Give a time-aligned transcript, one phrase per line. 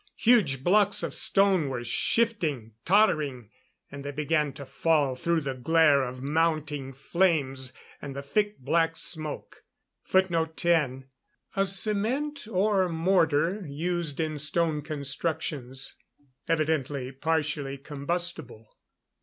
[0.17, 3.51] Huge blocks of stone were shifting, tottering;
[3.91, 8.97] and they began to fall through the glare of mounting flames and the thick black
[8.97, 9.63] smoke.
[10.05, 11.05] [Footnote 10:
[11.55, 15.93] A cement or mortar used in stone constructions
[16.49, 18.75] evidently partially combustible.